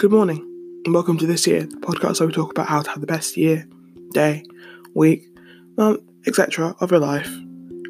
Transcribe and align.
Good 0.00 0.12
morning, 0.12 0.38
and 0.86 0.94
welcome 0.94 1.18
to 1.18 1.26
this 1.26 1.46
year, 1.46 1.66
the 1.66 1.76
podcast 1.76 2.20
where 2.20 2.26
we 2.26 2.32
talk 2.32 2.50
about 2.50 2.68
how 2.68 2.80
to 2.80 2.88
have 2.88 3.02
the 3.02 3.06
best 3.06 3.36
year, 3.36 3.68
day, 4.14 4.42
week, 4.94 5.28
month, 5.76 6.00
etc. 6.26 6.74
of 6.80 6.90
your 6.90 7.00
life, 7.00 7.30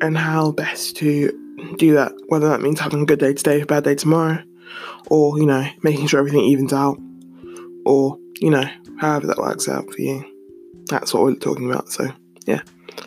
and 0.01 0.19
how 0.19 0.51
best 0.51 0.97
to 0.97 1.31
do 1.79 1.95
that, 1.95 2.11
whether 2.27 2.49
that 2.49 2.63
means 2.63 2.81
having 2.81 3.03
a 3.03 3.07
good 3.07 3.21
day 3.21 3.33
today, 3.33 3.61
a 3.61 3.65
bad 3.65 3.85
day 3.85 3.95
tomorrow, 3.95 4.43
or, 5.07 5.39
you 5.39 5.47
know, 5.47 5.65
making 5.85 6.09
sure 6.09 6.19
everything 6.19 6.41
evens 6.41 6.73
out, 6.73 6.99
or, 7.87 8.19
you 8.41 8.51
know, 8.51 8.69
however 8.99 9.29
that 9.29 9.39
works 9.39 9.69
out 9.69 9.89
for 9.89 10.03
you. 10.03 10.25
That's 10.87 11.15
what 11.15 11.23
we're 11.23 11.37
talking 11.37 11.71
about, 11.71 11.91
so, 11.91 12.09
yeah. 12.45 12.63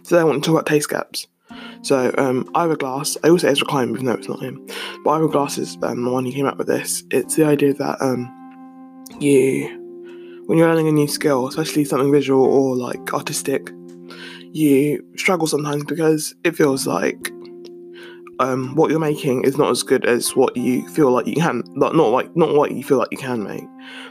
Today 0.06 0.20
I 0.20 0.24
want 0.24 0.42
to 0.42 0.48
talk 0.48 0.62
about 0.62 0.66
taste 0.66 0.88
gaps. 0.88 1.28
So, 1.82 2.16
um, 2.18 2.50
Ira 2.56 2.78
Glass, 2.78 3.18
I 3.22 3.28
also 3.28 3.50
Ezra 3.50 3.68
Klein, 3.68 3.90
even 3.90 4.06
though 4.06 4.14
it's 4.14 4.30
not 4.30 4.40
him, 4.40 4.66
but 5.04 5.10
Ira 5.12 5.28
Glass 5.28 5.58
is 5.58 5.78
um, 5.84 6.06
the 6.06 6.10
one 6.10 6.24
who 6.24 6.32
came 6.32 6.46
up 6.46 6.58
with 6.58 6.68
this. 6.68 7.04
It's 7.12 7.36
the 7.36 7.44
idea 7.44 7.74
that, 7.74 8.02
um, 8.02 8.40
you, 9.20 10.44
when 10.46 10.58
you're 10.58 10.68
learning 10.68 10.88
a 10.88 10.92
new 10.92 11.08
skill, 11.08 11.48
especially 11.48 11.86
something 11.86 12.12
visual 12.12 12.46
or 12.46 12.76
like 12.76 13.14
artistic, 13.14 13.72
you 14.52 15.04
struggle 15.16 15.48
sometimes 15.48 15.84
because 15.86 16.36
it 16.44 16.56
feels 16.56 16.86
like 16.86 17.32
um, 18.40 18.76
what 18.76 18.90
you're 18.90 19.00
making 19.00 19.44
is 19.44 19.58
not 19.58 19.70
as 19.70 19.84
good 19.84 20.06
as 20.06 20.36
what 20.36 20.56
you 20.56 20.88
feel 20.90 21.12
like 21.12 21.28
you 21.28 21.36
can. 21.36 21.64
Not 21.70 21.96
not 21.96 22.10
like 22.10 22.36
not 22.36 22.56
what 22.56 22.72
you 22.72 22.84
feel 22.84 22.98
like 22.98 23.10
you 23.12 23.18
can 23.18 23.44
make, 23.44 23.66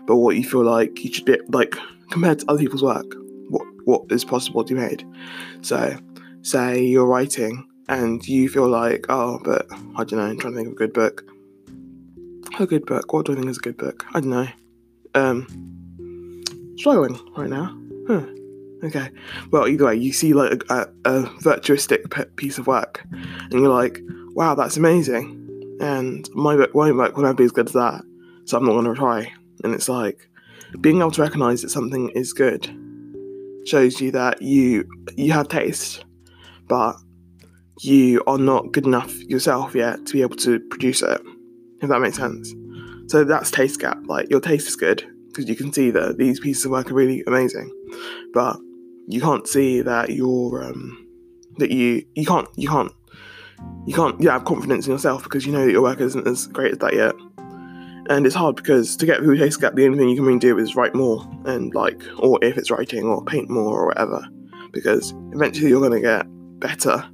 but 0.06 0.16
what 0.16 0.36
you 0.36 0.44
feel 0.44 0.64
like 0.64 1.04
you 1.04 1.12
should 1.12 1.24
be 1.24 1.38
like 1.48 1.76
compared 2.10 2.40
to 2.40 2.46
other 2.48 2.58
people's 2.58 2.82
work. 2.82 3.06
What 3.48 3.66
what 3.84 4.02
is 4.10 4.24
possible 4.24 4.64
to 4.64 4.74
be 4.74 4.80
made. 4.80 5.04
So, 5.60 5.96
say 6.42 6.82
you're 6.82 7.06
writing 7.06 7.68
and 7.88 8.26
you 8.26 8.48
feel 8.48 8.68
like, 8.68 9.06
oh, 9.08 9.40
but 9.44 9.66
I 9.96 10.04
don't 10.04 10.12
know. 10.12 10.22
I'm 10.22 10.38
trying 10.38 10.54
to 10.54 10.58
think 10.58 10.68
of 10.68 10.72
a 10.74 10.76
good 10.76 10.92
book. 10.92 11.24
A 12.58 12.66
good 12.66 12.86
book. 12.86 13.12
What 13.12 13.26
do 13.26 13.32
I 13.32 13.36
think 13.36 13.48
is 13.48 13.58
a 13.58 13.60
good 13.60 13.76
book? 13.76 14.04
I 14.14 14.20
don't 14.20 14.30
know 14.30 14.48
um, 15.14 15.46
struggling 16.76 17.18
right 17.36 17.50
now. 17.50 17.76
Huh. 18.06 18.26
Okay. 18.84 19.10
Well, 19.50 19.68
either 19.68 19.86
way, 19.86 19.96
you 19.96 20.12
see 20.12 20.32
like 20.32 20.64
a, 20.68 20.88
a, 21.04 21.22
virtuistic 21.40 22.36
piece 22.36 22.58
of 22.58 22.66
work, 22.66 23.04
and 23.12 23.52
you're 23.52 23.68
like, 23.68 24.00
"Wow, 24.34 24.54
that's 24.54 24.76
amazing," 24.76 25.78
and 25.80 26.28
my 26.34 26.56
work 26.56 26.74
won't 26.74 26.96
work 26.96 27.16
will 27.16 27.22
never 27.22 27.34
be 27.34 27.44
as 27.44 27.52
good 27.52 27.68
as 27.68 27.74
that, 27.74 28.02
so 28.44 28.56
I'm 28.56 28.64
not 28.64 28.72
going 28.72 28.86
to 28.86 28.94
try. 28.94 29.32
And 29.62 29.72
it's 29.72 29.88
like 29.88 30.28
being 30.80 30.98
able 30.98 31.12
to 31.12 31.22
recognize 31.22 31.62
that 31.62 31.70
something 31.70 32.10
is 32.10 32.32
good 32.32 32.68
shows 33.64 34.00
you 34.00 34.10
that 34.10 34.42
you 34.42 34.84
you 35.16 35.32
have 35.32 35.48
taste, 35.48 36.04
but 36.66 36.96
you 37.80 38.22
are 38.26 38.38
not 38.38 38.72
good 38.72 38.86
enough 38.86 39.16
yourself 39.22 39.74
yet 39.74 40.04
to 40.06 40.12
be 40.12 40.22
able 40.22 40.36
to 40.36 40.58
produce 40.70 41.02
it. 41.02 41.20
If 41.80 41.88
that 41.88 42.00
makes 42.00 42.16
sense. 42.16 42.52
So 43.12 43.24
that's 43.24 43.50
taste 43.50 43.78
gap. 43.78 43.98
Like 44.06 44.30
your 44.30 44.40
taste 44.40 44.66
is 44.66 44.74
good 44.74 45.04
because 45.28 45.46
you 45.46 45.54
can 45.54 45.70
see 45.70 45.90
that 45.90 46.16
these 46.16 46.40
pieces 46.40 46.64
of 46.64 46.70
work 46.70 46.90
are 46.90 46.94
really 46.94 47.22
amazing, 47.26 47.70
but 48.32 48.56
you 49.06 49.20
can't 49.20 49.46
see 49.46 49.82
that 49.82 50.08
you're 50.08 50.64
um, 50.64 51.06
that 51.58 51.70
you 51.70 52.06
you 52.14 52.24
can't 52.24 52.48
you 52.56 52.70
can't 52.70 52.90
you 53.84 53.92
can't 53.94 54.18
yeah 54.18 54.32
have 54.32 54.46
confidence 54.46 54.86
in 54.86 54.92
yourself 54.92 55.24
because 55.24 55.44
you 55.44 55.52
know 55.52 55.66
that 55.66 55.72
your 55.72 55.82
work 55.82 56.00
isn't 56.00 56.26
as 56.26 56.46
great 56.46 56.72
as 56.72 56.78
that 56.78 56.94
yet. 56.94 57.14
And 58.08 58.24
it's 58.24 58.34
hard 58.34 58.56
because 58.56 58.96
to 58.96 59.04
get 59.04 59.18
through 59.18 59.36
taste 59.36 59.60
gap, 59.60 59.74
the 59.74 59.84
only 59.84 59.98
thing 59.98 60.08
you 60.08 60.16
can 60.16 60.24
really 60.24 60.38
do 60.38 60.56
is 60.56 60.74
write 60.74 60.94
more 60.94 61.30
and 61.44 61.74
like, 61.74 62.02
or 62.16 62.38
if 62.42 62.56
it's 62.56 62.70
writing, 62.70 63.04
or 63.04 63.22
paint 63.26 63.50
more 63.50 63.78
or 63.78 63.86
whatever, 63.88 64.26
because 64.72 65.12
eventually 65.34 65.68
you're 65.68 65.82
gonna 65.82 66.00
get 66.00 66.24
better 66.60 67.06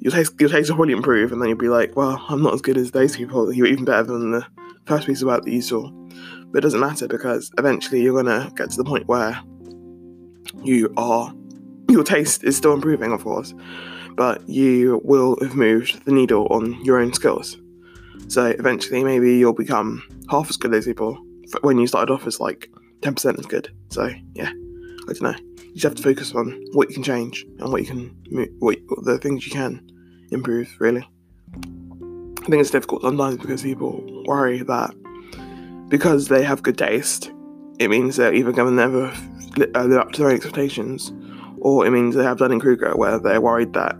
your 0.00 0.12
taste 0.12 0.34
your 0.38 0.48
taste 0.48 0.70
will 0.70 0.76
probably 0.76 0.94
improve, 0.94 1.32
and 1.32 1.40
then 1.40 1.48
you'll 1.48 1.58
be 1.58 1.68
like, 1.68 1.96
well, 1.96 2.24
I'm 2.28 2.42
not 2.42 2.54
as 2.54 2.60
good 2.60 2.76
as 2.76 2.90
those 2.90 3.16
people. 3.16 3.52
You're 3.52 3.66
even 3.66 3.84
better 3.84 4.04
than 4.04 4.30
the 4.30 4.46
first 4.86 5.06
piece 5.06 5.22
of 5.22 5.28
work 5.28 5.44
that 5.44 5.50
you 5.52 5.62
saw. 5.62 5.90
But 6.52 6.58
it 6.58 6.62
doesn't 6.62 6.80
matter 6.80 7.08
because 7.08 7.50
eventually 7.58 8.02
you're 8.02 8.22
gonna 8.22 8.50
get 8.56 8.70
to 8.70 8.76
the 8.76 8.84
point 8.84 9.06
where 9.08 9.40
you 10.62 10.92
are 10.96 11.34
your 11.88 12.04
taste 12.04 12.44
is 12.44 12.56
still 12.56 12.72
improving, 12.72 13.12
of 13.12 13.22
course, 13.22 13.54
but 14.16 14.46
you 14.48 15.00
will 15.04 15.36
have 15.40 15.54
moved 15.54 16.04
the 16.04 16.12
needle 16.12 16.46
on 16.50 16.82
your 16.84 16.98
own 17.00 17.12
skills. 17.12 17.56
So 18.28 18.46
eventually, 18.46 19.04
maybe 19.04 19.36
you'll 19.36 19.52
become 19.52 20.02
half 20.28 20.50
as 20.50 20.56
good 20.56 20.74
as 20.74 20.86
people 20.86 21.18
when 21.60 21.78
you 21.78 21.86
started 21.86 22.12
off 22.12 22.26
as 22.26 22.40
like 22.40 22.70
10% 23.00 23.38
as 23.38 23.46
good. 23.46 23.70
So 23.90 24.10
yeah, 24.34 24.50
I 24.50 25.12
don't 25.12 25.22
know. 25.22 25.36
You 25.58 25.74
just 25.74 25.84
have 25.84 25.94
to 25.94 26.02
focus 26.02 26.34
on 26.34 26.60
what 26.72 26.88
you 26.88 26.94
can 26.94 27.02
change 27.02 27.44
and 27.58 27.70
what 27.70 27.82
you 27.82 27.86
can, 27.86 28.16
move 28.30 28.48
what 28.58 28.78
the 29.04 29.18
things 29.18 29.46
you 29.46 29.52
can 29.52 29.88
improve. 30.30 30.74
Really. 30.80 31.06
I 32.46 32.48
think 32.48 32.60
it's 32.60 32.70
difficult 32.70 33.02
sometimes 33.02 33.38
because 33.38 33.62
people 33.62 34.22
worry 34.24 34.62
that 34.62 34.94
because 35.88 36.28
they 36.28 36.44
have 36.44 36.62
good 36.62 36.78
taste, 36.78 37.32
it 37.80 37.90
means 37.90 38.14
they're 38.14 38.32
either 38.32 38.52
going 38.52 38.76
to 38.76 38.88
never 38.88 39.06
uh, 39.74 39.84
live 39.84 39.98
up 39.98 40.12
to 40.12 40.22
their 40.22 40.30
expectations, 40.30 41.12
or 41.58 41.84
it 41.84 41.90
means 41.90 42.14
they 42.14 42.22
have 42.22 42.38
Dunning 42.38 42.60
Kruger, 42.60 42.96
where 42.96 43.18
they're 43.18 43.40
worried 43.40 43.72
that, 43.72 43.96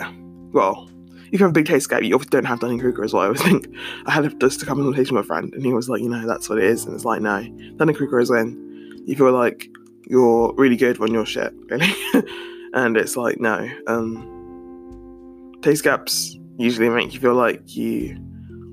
well, 0.52 0.88
if 1.32 1.40
you 1.40 1.44
have 1.44 1.50
a 1.50 1.52
big 1.52 1.66
taste 1.66 1.90
gap, 1.90 2.04
you 2.04 2.14
obviously 2.14 2.30
don't 2.30 2.44
have 2.44 2.60
Dunning 2.60 2.78
Kruger 2.78 3.02
as 3.02 3.12
well. 3.12 3.22
I 3.24 3.26
always 3.26 3.42
think 3.42 3.68
I 4.06 4.12
had 4.12 4.40
just 4.40 4.62
a 4.62 4.66
conversation 4.66 5.16
with 5.16 5.24
a 5.24 5.26
friend, 5.26 5.52
and 5.52 5.64
he 5.64 5.72
was 5.72 5.88
like, 5.88 6.00
you 6.00 6.08
know, 6.08 6.24
that's 6.24 6.48
what 6.48 6.58
it 6.58 6.64
is, 6.64 6.84
and 6.84 6.94
it's 6.94 7.04
like, 7.04 7.20
no, 7.20 7.42
Dunning 7.78 7.96
Kruger 7.96 8.20
is 8.20 8.30
when 8.30 9.02
you 9.06 9.16
feel 9.16 9.32
like 9.32 9.68
you're 10.08 10.54
really 10.54 10.76
good 10.76 10.98
when 10.98 11.12
you're 11.12 11.26
shit, 11.26 11.52
really, 11.68 11.92
and 12.74 12.96
it's 12.96 13.16
like, 13.16 13.40
no, 13.40 13.68
um, 13.88 15.52
taste 15.62 15.82
gaps 15.82 16.38
usually 16.58 16.88
make 16.88 17.12
you 17.12 17.18
feel 17.18 17.34
like 17.34 17.74
you 17.74 18.16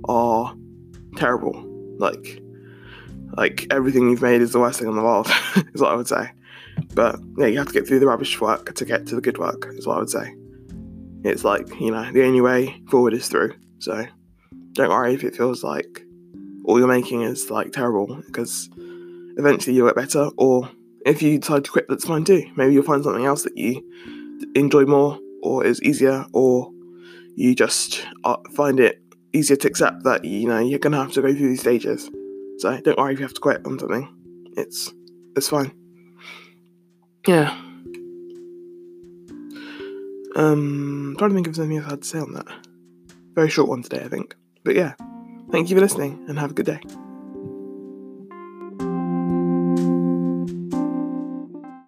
are 0.06 0.56
terrible. 1.16 1.64
Like, 1.98 2.42
like 3.38 3.68
everything 3.72 4.10
you've 4.10 4.22
made 4.22 4.42
is 4.42 4.52
the 4.52 4.60
worst 4.60 4.80
thing 4.80 4.88
in 4.88 4.96
the 4.96 5.04
world, 5.04 5.28
is 5.74 5.82
what 5.82 5.92
I 5.92 5.96
would 5.96 6.08
say. 6.08 6.32
But 6.94 7.20
yeah, 7.38 7.48
you 7.48 7.58
have 7.58 7.68
to 7.68 7.74
get 7.74 7.88
through 7.88 8.00
the 8.00 8.08
rubbish 8.08 8.40
work 8.40 8.74
to 8.76 8.86
get 8.86 9.06
to 9.08 9.16
the 9.16 9.22
good 9.22 9.38
work, 9.38 9.68
is 9.72 9.88
what 9.88 9.98
I 9.98 10.00
would 10.00 10.10
say. 10.10 10.36
It's 11.24 11.44
like, 11.44 11.70
you 11.80 11.92
know, 11.92 12.12
the 12.12 12.24
only 12.24 12.42
way 12.42 12.82
forward 12.90 13.14
is 13.14 13.28
through. 13.28 13.56
So 13.80 14.06
don't 14.74 14.90
worry 14.90 15.14
if 15.14 15.24
it 15.24 15.36
feels 15.36 15.64
like 15.64 16.04
all 16.66 16.80
you're 16.80 16.88
making 16.88 17.22
is 17.22 17.50
like 17.50 17.72
terrible, 17.72 18.22
because 18.26 18.70
eventually 19.38 19.76
you'll 19.76 19.88
get 19.88 19.96
better. 19.96 20.30
Or 20.38 20.70
if 21.06 21.22
you 21.22 21.40
decide 21.40 21.66
to 21.66 21.72
quit, 21.72 21.86
that's 21.88 22.06
fine 22.06 22.24
too. 22.24 22.44
Maybe 22.56 22.74
you'll 22.74 22.84
find 22.84 23.04
something 23.04 23.26
else 23.26 23.44
that 23.44 23.58
you 23.58 23.82
enjoy 24.56 24.86
more, 24.86 25.20
or 25.42 25.66
is 25.66 25.82
easier, 25.82 26.26
or 26.34 26.72
you 27.36 27.56
just 27.56 28.06
uh, 28.24 28.38
find 28.54 28.80
it 28.80 29.02
easier 29.34 29.58
to 29.58 29.68
accept 29.68 30.04
that 30.04 30.24
you 30.24 30.48
know 30.48 30.60
you're 30.60 30.80
gonna 30.80 31.02
have 31.02 31.12
to 31.14 31.22
go 31.22 31.34
through 31.34 31.50
these 31.50 31.62
stages. 31.62 32.10
So 32.60 32.80
don't 32.82 32.98
worry 32.98 33.14
if 33.14 33.20
you 33.20 33.26
have 33.26 33.34
to 33.34 33.42
quit 33.42 33.66
on 33.66 33.80
something. 33.80 34.08
It's 34.56 34.94
it's 35.36 35.50
fine. 35.50 35.74
Yeah. 37.28 37.58
Um, 40.36 41.16
trying 41.18 41.30
to 41.30 41.36
think 41.36 41.48
of 41.48 41.56
something 41.56 41.78
else 41.78 41.86
I 41.86 41.90
had 41.92 42.02
to 42.02 42.08
say 42.08 42.20
on 42.20 42.34
that. 42.34 42.48
Very 43.36 43.50
short 43.50 43.70
one 43.70 43.84
today, 43.84 44.04
I 44.04 44.08
think. 44.08 44.36
But 44.64 44.76
yeah, 44.76 44.94
thank 45.52 45.70
you 45.70 45.76
for 45.76 45.82
listening 45.82 46.26
and 46.28 46.40
have 46.40 46.52
a 46.52 46.54
good 46.54 46.66
day. 46.66 46.82